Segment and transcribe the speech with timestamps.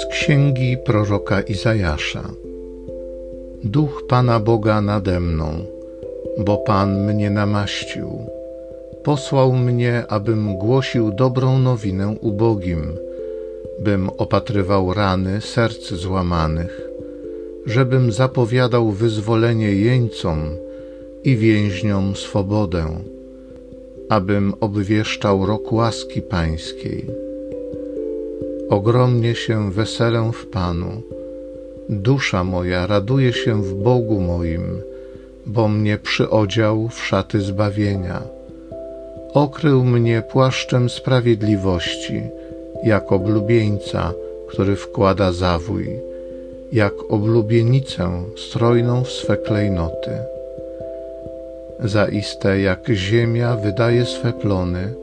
[0.00, 2.24] Z księgi proroka Izajasza.
[3.64, 5.46] Duch Pana Boga nade mną,
[6.38, 8.08] bo Pan mnie namaścił.
[9.02, 12.82] Posłał mnie, abym głosił dobrą nowinę ubogim,
[13.80, 16.88] bym opatrywał rany serc złamanych,
[17.66, 20.38] żebym zapowiadał wyzwolenie jeńcom
[21.24, 22.84] i więźniom swobodę,
[24.08, 27.29] abym obwieszczał rok łaski pańskiej
[28.70, 31.02] Ogromnie się weselę w Panu.
[31.88, 34.82] Dusza moja raduje się w Bogu moim,
[35.46, 38.22] bo mnie przyodział w szaty zbawienia.
[39.34, 42.22] Okrył mnie płaszczem sprawiedliwości,
[42.84, 44.12] jak oblubieńca,
[44.48, 45.88] który wkłada zawój,
[46.72, 50.10] jak oblubienicę strojną w swe klejnoty.
[51.84, 54.94] Zaiste jak ziemia wydaje swe plony,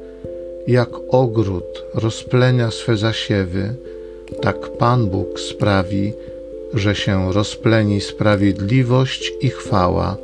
[0.68, 3.76] jak ogród rozplenia swe zasiewy,
[4.42, 6.14] tak Pan Bóg sprawi,
[6.74, 10.18] że się rozpleni sprawiedliwość i chwała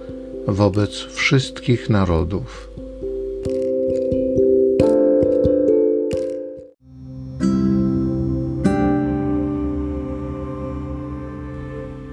[0.48, 2.70] wobec wszystkich narodów.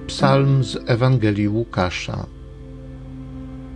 [0.07, 2.25] Psalm z Ewangelii Łukasza.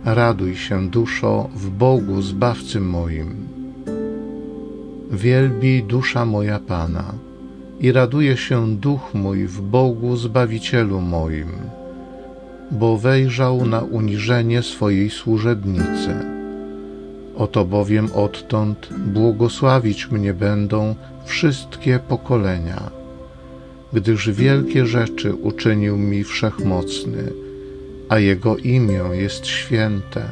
[0.04, 3.55] Raduj się, duszo, w Bogu Zbawcy moim
[5.10, 7.14] Wielbi dusza moja Pana
[7.80, 11.52] i raduje się duch mój w Bogu Zbawicielu moim,
[12.70, 16.14] bo wejrzał na uniżenie swojej służebnicy.
[17.36, 22.90] Oto bowiem odtąd błogosławić mnie będą wszystkie pokolenia,
[23.92, 27.32] gdyż wielkie rzeczy uczynił mi wszechmocny,
[28.08, 30.28] a Jego imię jest święte.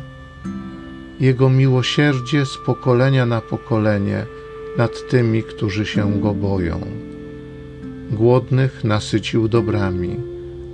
[1.21, 4.27] Jego miłosierdzie z pokolenia na pokolenie–
[4.79, 6.81] nad tymi, którzy się go boją.
[8.11, 10.17] Głodnych nasycił dobrami,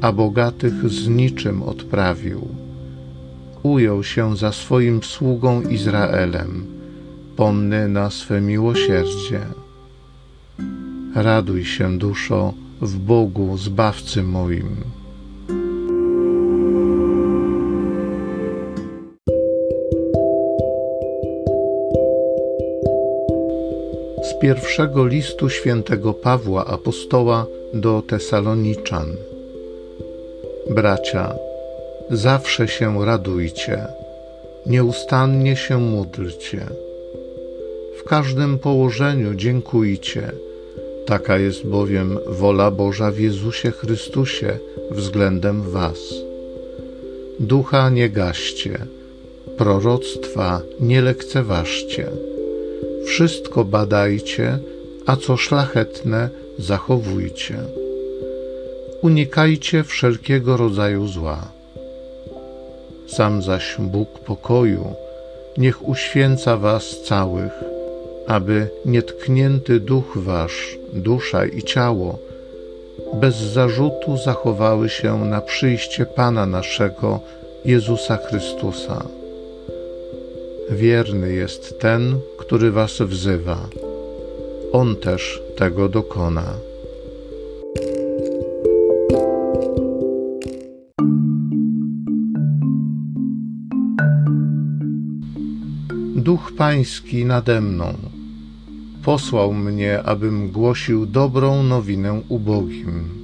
[0.00, 2.48] a bogatych z niczym odprawił.
[3.62, 6.66] Ujął się za swoim sługą Izraelem,
[7.36, 9.40] pomny na swe miłosierdzie.
[11.14, 14.99] Raduj się, duszo, w Bogu, Zbawcy moim.
[24.40, 29.16] Pierwszego listu świętego Pawła apostoła do Tesaloniczan.
[30.70, 31.34] Bracia,
[32.10, 33.86] zawsze się radujcie,
[34.66, 36.66] nieustannie się módlcie.
[37.98, 40.32] W każdym położeniu dziękujcie.
[41.06, 44.58] Taka jest bowiem wola Boża w Jezusie Chrystusie
[44.90, 45.98] względem Was.
[47.40, 48.78] Ducha nie gaście,
[49.56, 52.06] proroctwa nie lekceważcie
[53.06, 54.58] wszystko badajcie,
[55.06, 56.28] a co szlachetne
[56.58, 57.56] zachowujcie.
[59.02, 61.48] Unikajcie wszelkiego rodzaju zła.
[63.06, 64.94] Sam zaś Bóg pokoju
[65.58, 67.52] niech uświęca was całych,
[68.26, 72.18] aby nietknięty duch wasz, dusza i ciało
[73.14, 77.20] bez zarzutu zachowały się na przyjście Pana naszego
[77.64, 79.04] Jezusa Chrystusa.
[80.70, 83.68] Wierny jest ten, który was wzywa.
[84.72, 86.54] On też tego dokona.
[96.16, 97.94] Duch Pański nade mną
[99.04, 103.19] posłał mnie, abym głosił dobrą nowinę ubogim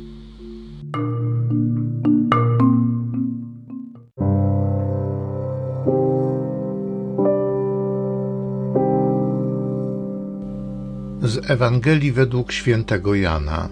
[11.48, 13.68] Ewangelii według świętego Jana.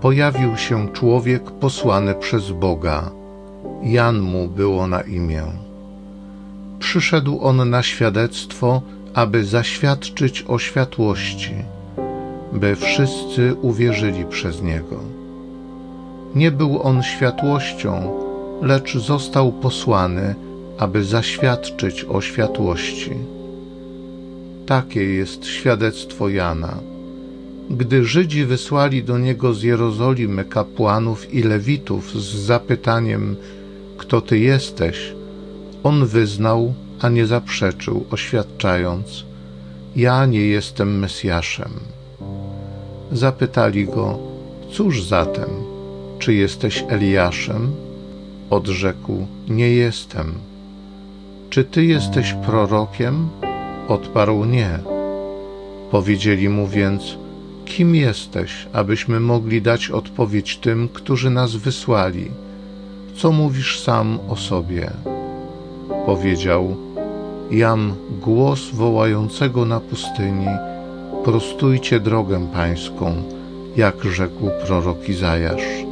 [0.00, 3.10] Pojawił się człowiek posłany przez Boga.
[3.82, 5.42] Jan mu było na imię.
[6.78, 8.82] Przyszedł on na świadectwo,
[9.14, 11.54] aby zaświadczyć o światłości,
[12.52, 15.00] by wszyscy uwierzyli przez niego.
[16.34, 18.10] Nie był on światłością,
[18.62, 20.34] lecz został posłany,
[20.78, 23.37] aby zaświadczyć o światłości
[24.68, 26.76] takie jest świadectwo Jana.
[27.70, 33.36] Gdy Żydzi wysłali do niego z Jerozolimy kapłanów i lewitów z zapytaniem:
[33.98, 35.12] Kto ty jesteś?
[35.82, 39.24] On wyznał, a nie zaprzeczył, oświadczając:
[39.96, 41.70] Ja nie jestem Mesjaszem.
[43.12, 44.18] Zapytali go:
[44.72, 45.50] Cóż zatem?
[46.18, 47.72] Czy jesteś Eliaszem?
[48.50, 50.34] Odrzekł: Nie jestem.
[51.50, 53.47] Czy ty jesteś prorokiem?
[53.88, 54.78] Odparł nie.
[55.90, 57.18] Powiedzieli mu więc:
[57.64, 62.30] Kim jesteś, abyśmy mogli dać odpowiedź tym, którzy nas wysłali?
[63.16, 64.90] Co mówisz sam o sobie?
[66.06, 66.76] Powiedział:
[67.50, 70.46] Jam głos wołającego na pustyni:
[71.24, 73.22] Prostujcie drogę pańską,
[73.76, 75.84] jak rzekł prorok Izajasz.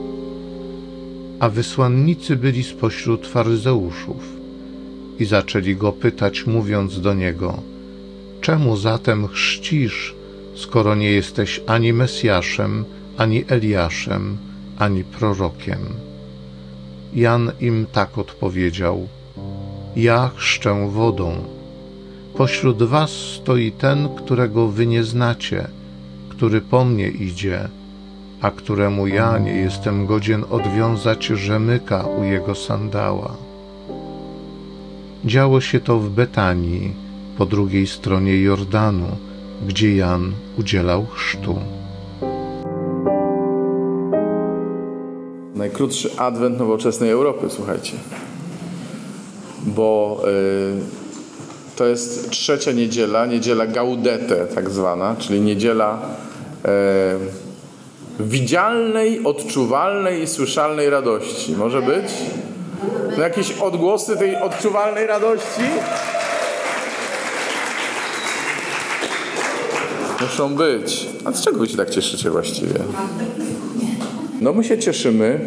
[1.40, 4.36] A wysłannicy byli spośród faryzeuszów
[5.18, 7.75] i zaczęli go pytać, mówiąc do niego:
[8.46, 10.14] Czemu zatem chrzcisz,
[10.54, 12.84] skoro nie jesteś ani Mesjaszem,
[13.16, 14.36] ani Eliaszem,
[14.78, 15.78] ani prorokiem?
[17.14, 19.08] Jan im tak odpowiedział:
[19.96, 21.44] Ja chrzczę wodą.
[22.36, 25.68] Pośród was stoi ten, którego wy nie znacie,
[26.28, 27.68] który po mnie idzie,
[28.40, 33.36] a któremu ja nie jestem godzien odwiązać rzemyka u jego sandała.
[35.24, 37.05] Działo się to w Betanii,
[37.38, 39.06] po drugiej stronie Jordanu,
[39.66, 41.58] gdzie Jan udzielał chrztu.
[45.54, 47.92] Najkrótszy adwent nowoczesnej Europy, słuchajcie.
[49.66, 55.98] Bo y, to jest trzecia niedziela, niedziela Gaudete tak zwana, czyli niedziela
[58.20, 61.52] y, widzialnej, odczuwalnej i słyszalnej radości.
[61.52, 62.04] Może być?
[63.16, 65.62] No jakieś odgłosy tej odczuwalnej radości?
[70.20, 71.08] Muszą być.
[71.24, 72.74] A z czego wy się tak cieszycie właściwie?
[74.40, 75.40] No my się cieszymy,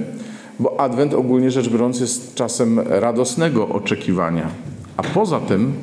[0.59, 4.49] bo Adwent ogólnie rzecz biorąc jest czasem radosnego oczekiwania.
[4.97, 5.73] A poza tym,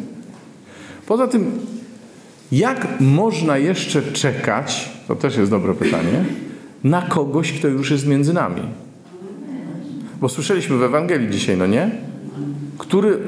[1.06, 1.58] poza tym,
[2.52, 6.24] jak można jeszcze czekać, to też jest dobre pytanie,
[6.84, 8.62] na kogoś, kto już jest między nami?
[10.20, 11.90] Bo słyszeliśmy w Ewangelii dzisiaj, no nie?
[12.78, 13.18] Który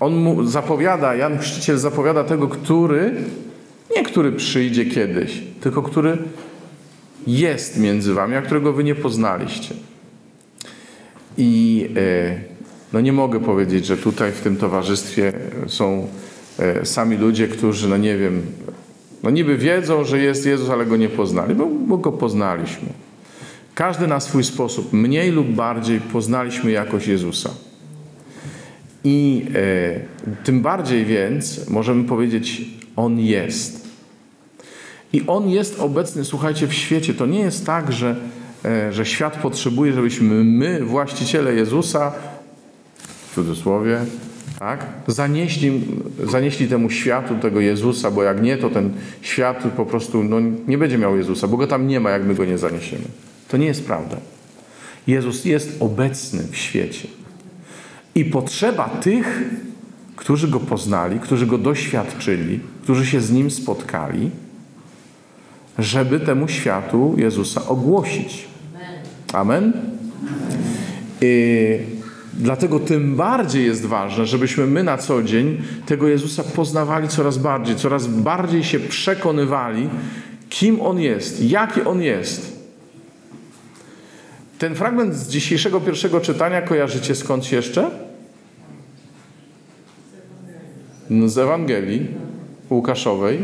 [0.00, 3.14] on mu zapowiada, Jan Chrzciciel zapowiada tego, który,
[3.96, 6.18] nie który przyjdzie kiedyś, tylko który
[7.26, 9.74] jest między wami, a którego wy nie poznaliście.
[11.38, 12.40] I e,
[12.92, 15.32] no nie mogę powiedzieć, że tutaj w tym towarzystwie
[15.66, 16.08] są
[16.58, 18.42] e, sami ludzie, którzy, no nie wiem,
[19.22, 22.88] no niby wiedzą, że jest Jezus, ale go nie poznali, bo, bo go poznaliśmy.
[23.74, 27.50] Każdy na swój sposób, mniej lub bardziej poznaliśmy jakoś Jezusa.
[29.04, 32.62] I e, tym bardziej więc możemy powiedzieć,
[32.98, 33.88] On jest.
[35.12, 37.14] I On jest obecny, słuchajcie, w świecie.
[37.14, 38.16] To nie jest tak, że,
[38.64, 42.12] e, że świat potrzebuje, żebyśmy my, właściciele Jezusa,
[43.30, 44.00] w cudzysłowie,
[44.58, 45.80] tak, zanieśli,
[46.24, 48.90] zanieśli temu światu tego Jezusa, bo jak nie, to ten
[49.22, 50.36] świat po prostu no,
[50.68, 53.04] nie będzie miał Jezusa, bo go tam nie ma, jak my go nie zaniesiemy.
[53.48, 54.16] To nie jest prawda.
[55.06, 57.08] Jezus jest obecny w świecie.
[58.14, 59.42] I potrzeba tych,
[60.18, 64.30] którzy go poznali, którzy go doświadczyli, którzy się z nim spotkali,
[65.78, 68.48] żeby temu światu Jezusa ogłosić.
[69.32, 69.72] Amen.
[71.20, 71.78] I
[72.34, 77.76] dlatego tym bardziej jest ważne, żebyśmy my na co dzień tego Jezusa poznawali coraz bardziej,
[77.76, 79.88] coraz bardziej się przekonywali,
[80.48, 82.58] kim On jest, jaki On jest.
[84.58, 87.82] Ten fragment z dzisiejszego pierwszego czytania kojarzycie skądś jeszcze?
[87.82, 87.90] No,
[91.26, 92.06] z Ewangelii
[92.70, 93.38] Łukaszowej,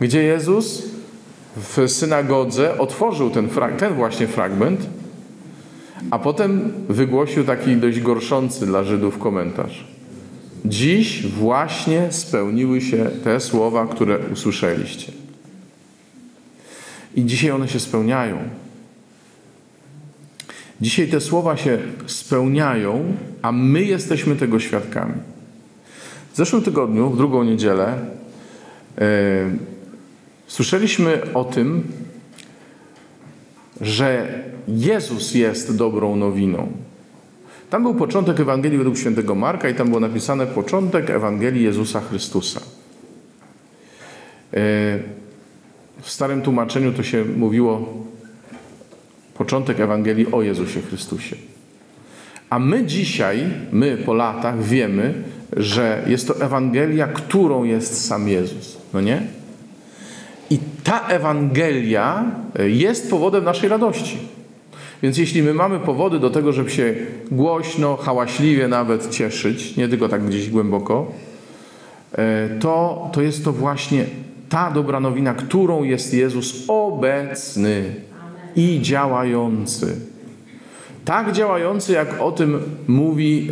[0.00, 0.82] gdzie Jezus
[1.56, 3.48] w synagodze otworzył ten,
[3.78, 4.86] ten właśnie fragment,
[6.10, 9.84] a potem wygłosił taki dość gorszący dla Żydów komentarz.
[10.64, 15.12] Dziś właśnie spełniły się te słowa, które usłyszeliście.
[17.14, 18.38] I dzisiaj one się spełniają.
[20.80, 25.14] Dzisiaj te słowa się spełniają, a my jesteśmy tego świadkami.
[26.32, 27.98] W zeszłym tygodniu, w drugą niedzielę,
[28.98, 29.04] yy,
[30.46, 31.82] słyszeliśmy o tym,
[33.80, 36.72] że Jezus jest dobrą nowiną.
[37.70, 42.60] Tam był początek Ewangelii według świętego Marka i tam było napisane początek Ewangelii Jezusa Chrystusa.
[44.52, 44.58] Yy,
[46.00, 47.94] w starym tłumaczeniu to się mówiło
[49.34, 51.36] początek Ewangelii o Jezusie Chrystusie.
[52.50, 55.14] A my dzisiaj, my po latach wiemy,
[55.56, 58.78] że jest to Ewangelia, którą jest sam Jezus.
[58.94, 59.22] No nie?
[60.50, 62.24] I ta Ewangelia
[62.58, 64.18] jest powodem naszej radości.
[65.02, 66.94] Więc jeśli my mamy powody do tego, żeby się
[67.30, 71.12] głośno, hałaśliwie nawet cieszyć, nie tylko tak gdzieś głęboko,
[72.60, 74.04] to, to jest to właśnie
[74.48, 77.94] ta dobra nowina, którą jest Jezus obecny
[78.56, 79.96] i działający.
[81.04, 83.50] Tak działający, jak o tym mówi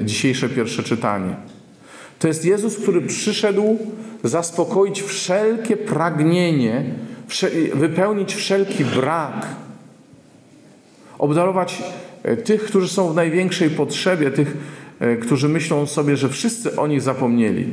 [0.00, 1.34] y, dzisiejsze pierwsze czytanie.
[2.18, 3.78] To jest Jezus, który przyszedł
[4.24, 6.84] zaspokoić wszelkie pragnienie,
[7.74, 9.46] wypełnić wszelki brak,
[11.18, 11.82] obdarować
[12.22, 14.56] e, tych, którzy są w największej potrzebie, tych,
[15.00, 17.66] e, którzy myślą sobie, że wszyscy o nich zapomnieli.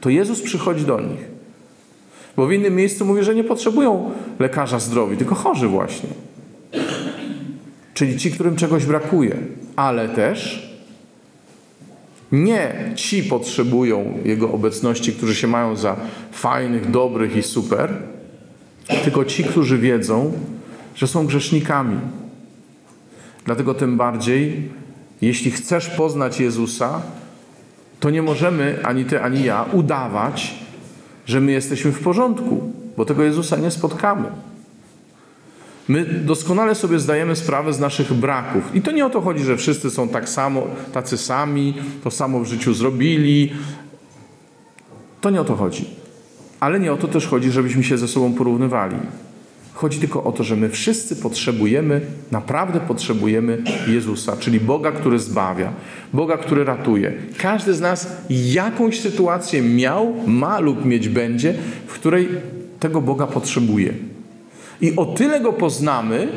[0.00, 1.24] To Jezus przychodzi do nich.
[2.36, 6.08] Bo w innym miejscu mówi, że nie potrzebują lekarza zdrowi, tylko chorzy właśnie.
[7.98, 9.36] Czyli ci, którym czegoś brakuje,
[9.76, 10.68] ale też
[12.32, 15.96] nie ci potrzebują Jego obecności, którzy się mają za
[16.32, 17.92] fajnych, dobrych i super,
[19.04, 20.32] tylko ci, którzy wiedzą,
[20.94, 22.00] że są grzesznikami.
[23.44, 24.68] Dlatego tym bardziej,
[25.20, 27.02] jeśli chcesz poznać Jezusa,
[28.00, 30.54] to nie możemy ani ty, ani ja udawać,
[31.26, 34.28] że my jesteśmy w porządku, bo tego Jezusa nie spotkamy.
[35.88, 38.74] My doskonale sobie zdajemy sprawę z naszych braków.
[38.74, 42.40] I to nie o to chodzi, że wszyscy są tak samo, tacy sami, to samo
[42.40, 43.52] w życiu zrobili.
[45.20, 45.84] To nie o to chodzi.
[46.60, 48.96] Ale nie o to też chodzi, żebyśmy się ze sobą porównywali.
[49.74, 55.72] Chodzi tylko o to, że my wszyscy potrzebujemy, naprawdę potrzebujemy Jezusa, czyli Boga, który zbawia,
[56.12, 57.12] Boga, który ratuje.
[57.38, 61.54] Każdy z nas jakąś sytuację miał, ma lub mieć będzie,
[61.86, 62.28] w której
[62.80, 63.94] tego Boga potrzebuje.
[64.80, 66.28] I o tyle go poznamy,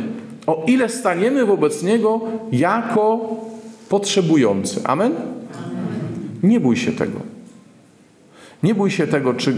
[0.48, 2.22] o ile staniemy wobec niego
[2.52, 3.36] jako
[3.90, 4.82] potrzebujący.
[4.84, 5.12] Amen?
[6.44, 7.20] Nie bój się tego.
[8.64, 9.56] Nie bój się tego, czy,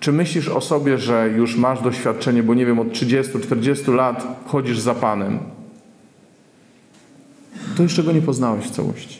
[0.00, 4.78] czy myślisz o sobie, że już masz doświadczenie, bo nie wiem, od 30-40 lat chodzisz
[4.78, 5.38] za Panem.
[7.76, 9.18] To jeszcze go nie poznałeś w całości.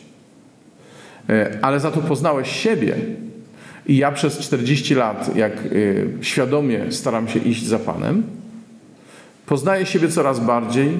[1.29, 2.95] E, ale za to poznałeś siebie.
[3.87, 8.23] I ja przez 40 lat, jak e, świadomie staram się iść za Panem,
[9.51, 10.97] Poznaję siebie coraz bardziej,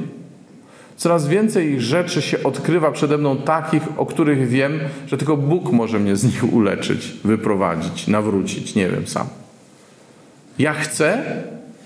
[0.98, 6.00] coraz więcej rzeczy się odkrywa przede mną takich, o których wiem, że tylko Bóg może
[6.00, 9.27] mnie z nich uleczyć, wyprowadzić, nawrócić, nie wiem sam.
[10.60, 11.24] Ja chcę,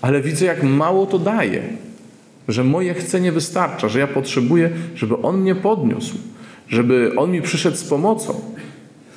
[0.02, 1.62] ale widzę, jak mało to daje.
[2.48, 6.14] Że moje chce nie wystarcza, że ja potrzebuję, żeby On mnie podniósł,
[6.68, 8.40] żeby On mi przyszedł z pomocą.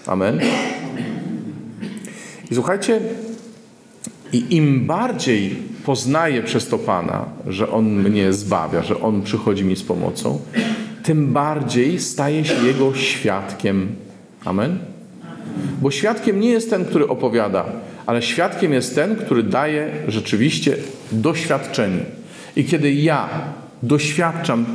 [0.08, 0.39] Amen.
[2.51, 3.00] I słuchajcie,
[4.34, 9.75] i im bardziej poznaję przez to Pana, że On mnie zbawia, że On przychodzi mi
[9.75, 10.39] z pomocą,
[11.03, 13.88] tym bardziej staję się Jego świadkiem.
[14.45, 14.79] Amen?
[15.81, 17.65] Bo świadkiem nie jest ten, który opowiada,
[18.05, 20.75] ale świadkiem jest ten, który daje rzeczywiście
[21.12, 22.03] doświadczenie.
[22.55, 23.29] I kiedy ja
[23.83, 24.65] doświadczam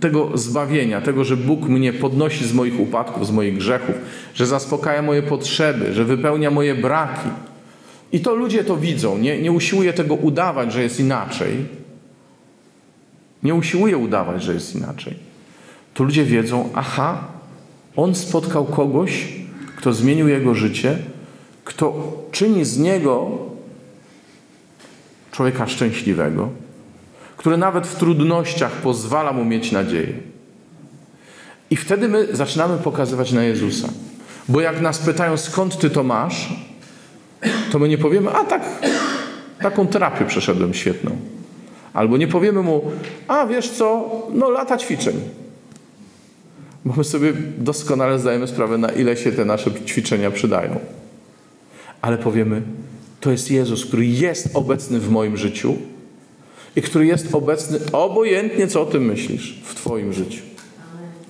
[0.00, 3.94] tego zbawienia, tego, że Bóg mnie podnosi z moich upadków, z moich grzechów,
[4.34, 7.28] że zaspokaja moje potrzeby, że wypełnia moje braki,
[8.14, 9.18] i to ludzie to widzą.
[9.18, 11.66] Nie, nie usiłuje tego udawać, że jest inaczej.
[13.42, 15.14] Nie usiłuje udawać, że jest inaczej.
[15.94, 17.24] To ludzie wiedzą, aha,
[17.96, 19.28] on spotkał kogoś,
[19.76, 20.98] kto zmienił jego życie,
[21.64, 23.38] kto czyni z niego
[25.30, 26.48] człowieka szczęśliwego,
[27.36, 30.12] który nawet w trudnościach pozwala mu mieć nadzieję.
[31.70, 33.88] I wtedy my zaczynamy pokazywać na Jezusa.
[34.48, 36.48] Bo jak nas pytają, skąd ty to masz,
[37.72, 38.62] to my nie powiemy, a tak,
[39.60, 41.10] taką terapię przeszedłem świetną.
[41.92, 42.82] Albo nie powiemy mu,
[43.28, 45.20] a wiesz co, no lata ćwiczeń.
[46.84, 50.80] Bo my sobie doskonale zdajemy sprawę, na ile się te nasze ćwiczenia przydają.
[52.02, 52.62] Ale powiemy,
[53.20, 55.76] to jest Jezus, który jest obecny w moim życiu
[56.76, 60.42] i który jest obecny obojętnie, co o tym myślisz w Twoim życiu.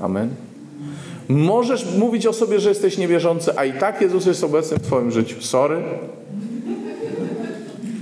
[0.01, 0.44] Amen.
[1.29, 5.11] Możesz mówić o sobie, że jesteś niewierzący, a i tak Jezus jest obecny w Twoim
[5.11, 5.43] życiu.
[5.43, 5.83] Sorry.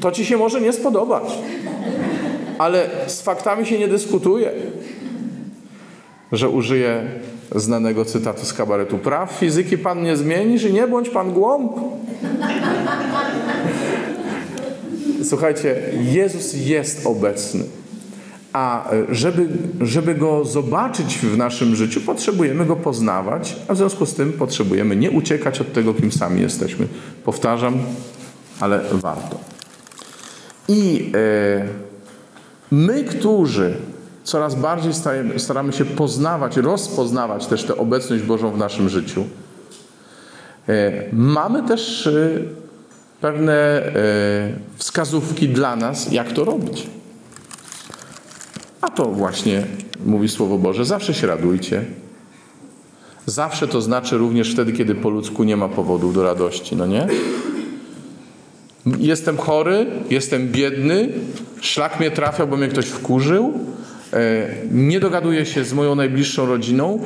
[0.00, 1.22] To Ci się może nie spodobać,
[2.58, 4.52] ale z faktami się nie dyskutuje.
[6.32, 7.02] Że użyję
[7.54, 8.98] znanego cytatu z kabaretu.
[8.98, 11.72] Praw fizyki Pan nie zmienisz i nie bądź Pan głąb.
[15.24, 15.76] Słuchajcie,
[16.12, 17.64] Jezus jest obecny.
[18.52, 19.48] A e, żeby,
[19.80, 24.96] żeby go zobaczyć w naszym życiu, potrzebujemy go poznawać, a w związku z tym potrzebujemy
[24.96, 26.86] nie uciekać od tego, kim sami jesteśmy.
[27.24, 27.78] Powtarzam,
[28.60, 29.38] ale warto.
[30.68, 31.64] I e,
[32.70, 33.74] my, którzy
[34.24, 34.92] coraz bardziej
[35.36, 39.24] staramy się poznawać, rozpoznawać też tę obecność Bożą w naszym życiu,
[40.68, 42.08] e, mamy też
[43.20, 43.82] pewne
[44.76, 46.86] wskazówki dla nas, jak to robić.
[48.82, 49.64] A to właśnie
[50.06, 50.84] mówi Słowo Boże.
[50.84, 51.84] Zawsze się radujcie.
[53.26, 57.06] Zawsze to znaczy również wtedy, kiedy po ludzku nie ma powodów do radości, no nie?
[58.98, 61.08] Jestem chory, jestem biedny,
[61.60, 63.52] szlak mnie trafia, bo mnie ktoś wkurzył,
[64.12, 67.00] e, nie dogaduję się z moją najbliższą rodziną,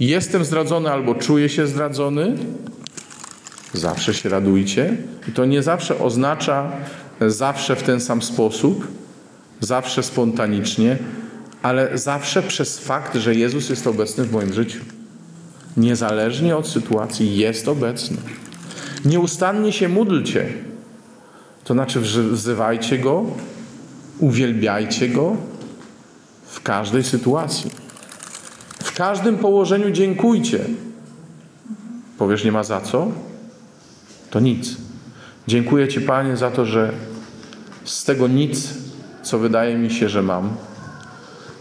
[0.00, 2.36] jestem zdradzony albo czuję się zdradzony.
[3.72, 4.96] Zawsze się radujcie.
[5.28, 6.72] I to nie zawsze oznacza
[7.20, 8.99] zawsze w ten sam sposób,
[9.60, 10.98] zawsze spontanicznie,
[11.62, 14.80] ale zawsze przez fakt, że Jezus jest obecny w moim życiu.
[15.76, 18.16] Niezależnie od sytuacji jest obecny.
[19.04, 20.46] Nieustannie się módlcie.
[21.64, 23.26] To znaczy wzywajcie Go,
[24.18, 25.36] uwielbiajcie Go
[26.46, 27.70] w każdej sytuacji.
[28.82, 30.64] W każdym położeniu dziękujcie.
[32.18, 33.12] Powiesz, nie ma za co?
[34.30, 34.76] To nic.
[35.48, 36.92] Dziękuję Ci, Panie, za to, że
[37.84, 38.68] z tego nic,
[39.22, 40.50] co wydaje mi się, że mam,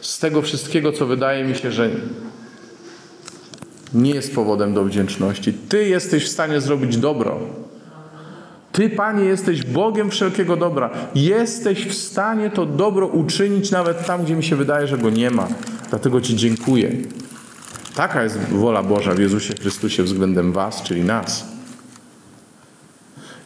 [0.01, 1.89] z tego wszystkiego, co wydaje mi się, że
[3.93, 7.39] nie jest powodem do wdzięczności, Ty jesteś w stanie zrobić dobro.
[8.71, 10.89] Ty, Panie, jesteś Bogiem wszelkiego dobra.
[11.15, 15.31] Jesteś w stanie to dobro uczynić nawet tam, gdzie mi się wydaje, że go nie
[15.31, 15.47] ma.
[15.89, 16.91] Dlatego Ci dziękuję.
[17.95, 21.45] Taka jest wola Boża w Jezusie Chrystusie względem Was, czyli nas.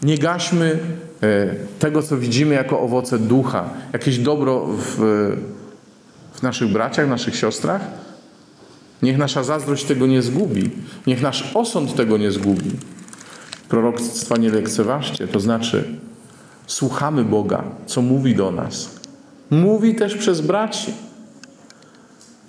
[0.03, 0.79] Nie gaśmy
[1.23, 4.97] e, tego, co widzimy jako owoce ducha, jakieś dobro w,
[6.33, 7.81] w naszych braciach, naszych siostrach.
[9.01, 10.71] Niech nasza zazdrość tego nie zgubi.
[11.07, 12.71] Niech nasz osąd tego nie zgubi.
[13.69, 15.97] Proroctwa nie lekceważcie, to znaczy
[16.67, 18.89] słuchamy Boga, co mówi do nas.
[19.49, 20.93] Mówi też przez braci.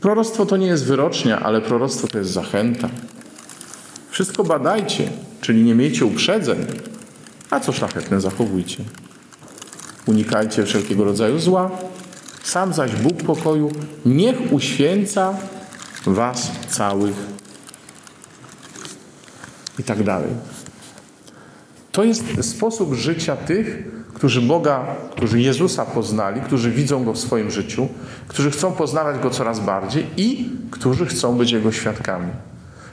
[0.01, 2.89] Proroctwo to nie jest wyrocznia, ale proroctwo to jest zachęta.
[4.11, 5.09] Wszystko badajcie,
[5.41, 6.59] czyli nie miejcie uprzedzeń,
[7.55, 8.85] a co szlachetne zachowujcie.
[10.07, 11.71] Unikajcie wszelkiego rodzaju zła,
[12.43, 13.73] sam zaś Bóg pokoju
[14.07, 15.35] niech uświęca
[16.07, 17.15] was całych.
[19.79, 20.31] I tak dalej.
[21.93, 23.85] To jest sposób życia tych,
[24.15, 27.89] którzy Boga, którzy Jezusa poznali, którzy widzą Go w swoim życiu,
[28.29, 32.33] którzy chcą poznawać Go coraz bardziej i którzy chcą być Jego świadkami.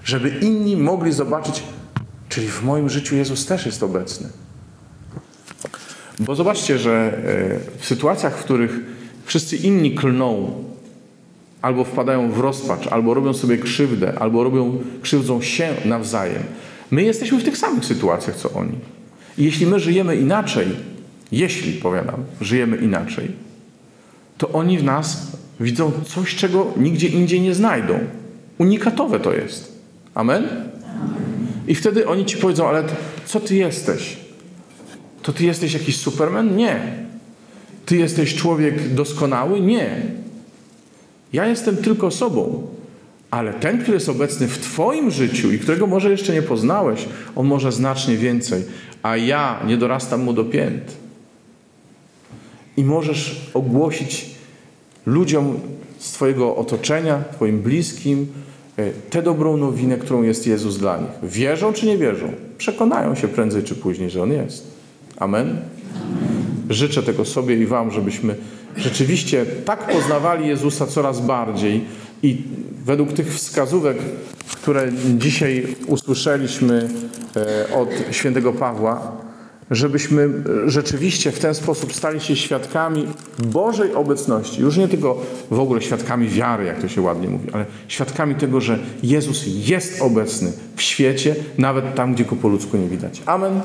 [0.03, 1.63] Żeby inni mogli zobaczyć,
[2.29, 4.29] czyli w moim życiu Jezus też jest obecny.
[6.21, 8.79] Bo zobaczcie, że e, w sytuacjach, w których
[9.25, 10.53] wszyscy inni klną,
[11.61, 16.43] albo wpadają w rozpacz, albo robią sobie krzywdę, albo robią, krzywdzą się nawzajem,
[16.91, 18.75] my jesteśmy w tych samych sytuacjach, co oni.
[19.37, 20.67] I jeśli my żyjemy inaczej,
[21.31, 23.31] jeśli, powiadam, żyjemy inaczej,
[24.37, 27.99] to oni w nas widzą coś, czego nigdzie indziej nie znajdą.
[28.57, 29.81] Unikatowe to jest.
[30.13, 30.47] Amen?
[31.67, 32.83] I wtedy oni ci powiedzą, ale
[33.25, 34.17] co ty jesteś?
[35.21, 36.55] To ty jesteś jakiś superman?
[36.55, 36.81] Nie.
[37.85, 39.61] Ty jesteś człowiek doskonały?
[39.61, 40.01] Nie.
[41.33, 42.67] Ja jestem tylko sobą.
[43.31, 47.05] Ale ten, który jest obecny w Twoim życiu i którego może jeszcze nie poznałeś,
[47.35, 48.63] on może znacznie więcej,
[49.03, 50.97] a ja nie dorastam mu do pięt.
[52.77, 54.25] I możesz ogłosić
[55.05, 55.59] ludziom
[55.97, 58.27] z Twojego otoczenia, Twoim bliskim,
[58.77, 61.31] e, tę dobrą nowinę, którą jest Jezus dla nich.
[61.31, 62.33] Wierzą czy nie wierzą?
[62.57, 64.80] Przekonają się prędzej czy później, że On jest.
[65.21, 65.59] Amen?
[66.69, 68.35] Życzę tego sobie i Wam, żebyśmy
[68.77, 71.85] rzeczywiście tak poznawali Jezusa coraz bardziej
[72.23, 72.43] i
[72.85, 73.97] według tych wskazówek,
[74.51, 76.89] które dzisiaj usłyszeliśmy
[77.35, 79.11] e, od świętego Pawła,
[79.71, 80.29] żebyśmy
[80.65, 83.07] rzeczywiście w ten sposób stali się świadkami
[83.39, 84.61] Bożej obecności.
[84.61, 88.61] Już nie tylko w ogóle świadkami wiary, jak to się ładnie mówi, ale świadkami tego,
[88.61, 93.21] że Jezus jest obecny w świecie, nawet tam, gdzie go po ludzku nie widać.
[93.25, 93.61] Amen.